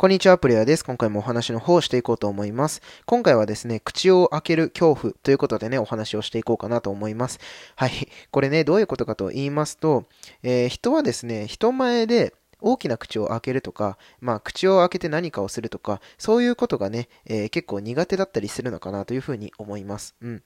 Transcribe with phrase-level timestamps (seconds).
[0.00, 0.84] こんにちは、プレイヤーです。
[0.84, 2.82] 今回もお話の方をしていこうと思います。
[3.04, 7.40] 今回はですね、口を開ける恐怖ということでね、お話をしていこうかなと思います。
[7.74, 8.08] はい。
[8.30, 10.04] これね、どういうことかと言いますと、
[10.44, 20.14] えー、人はですね、人前で大きな口を開けるとか、まあ、口を開けて何かをするとか、そういうことがね、えー、結構苦手だったりするのかなというふうに思います。
[20.22, 20.42] うん。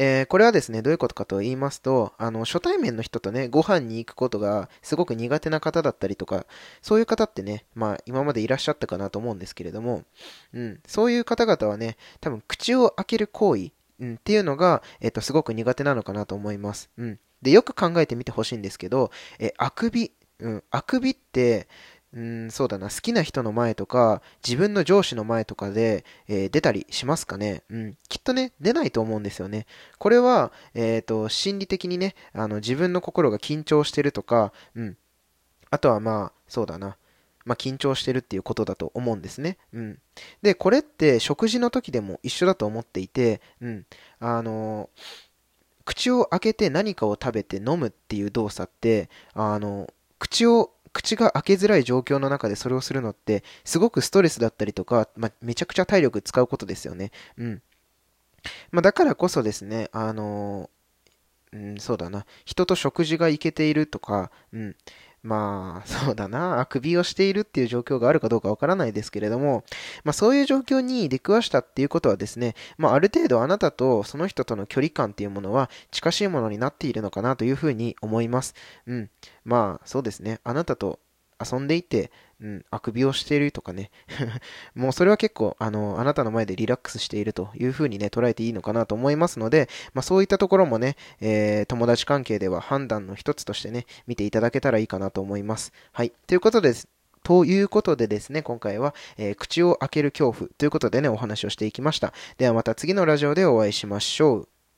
[0.00, 6.46] えー、これはですね、どういうことかと言いますと、あの、初対面の人とね、ご飯に行くことがすごく苦手な方だったりとか、
[6.82, 10.04] そういう方ってね、まあ、今までいらっしゃったかなと思うんですけれども、
[10.54, 16.90] うん、そういう方々はね、多分、口を開ける行為、うん、っていうのが、えっ、と、すごく苦手なのかなと思います。
[16.96, 17.18] うん。
[17.42, 21.66] で、よく考えてみてほしいんですけど、え、あくび、うん、あくびって、
[22.14, 29.66] うん、そうだな、好きな人の前とか、自分の上司の前とかで、えー、出たりしますかねうん、きっとね、出ないと思うんですよね。
[29.98, 34.96] これは、えっ、ー、と、心理的にね、あの、自分の心が緊張してるとか、うん、
[35.70, 36.96] あとはまあ、そうだな、
[37.44, 39.58] まあ、緊張してるっていうことだと思うんですね。
[39.72, 39.98] うん。
[40.42, 43.86] で、これって食事の時でも一緒だと思っていて、うん、
[44.20, 44.90] あの
[45.84, 57.10] 口を開けて何かを食べて飲むっていう動作って、あの、口を口が開けづらい状況の中でそれをするのって、すごくストレスだったりとか、まあ、めちゃくちゃ体力使うことですよね。
[57.36, 57.62] うん。
[58.70, 60.70] まあ、だからこそですね、あの
[61.52, 62.26] うん、そうだな。
[62.44, 64.76] 人と食事がいけているとか、うん。
[65.28, 66.58] まあ、そうだな。
[66.58, 69.62] あくびをしているっていう状況があるかどうかわからないですけれども、
[70.02, 78.54] まあそういう状況に出くわしたっていうことはですね、まあある程度あなたとその人との距離感っていうものは近しいものになっているのかなというふうに思います。
[78.86, 79.10] うん。
[79.44, 80.40] まあそうですね。
[80.44, 80.98] あなたと
[81.40, 82.10] 遊んでいて、
[82.40, 83.90] うん、あくびをしているとかね
[84.74, 95.72] もうそれは結構、あの、あなたの前でリラックスしているというふうにね、捉えていいのかなと思いますので、まあそういったところもね、えー、友達関係では判断の一つとしてね、見ていただけたらいいかなと思います。
[95.92, 96.12] はい。
[96.26, 96.88] ということです。
[97.24, 102.12] ということでですね、今回は、えー、口を開ける恐怖ということでね、お話をしていきました。
[102.38, 104.57] ではまた次のラジオでお会いしましょう。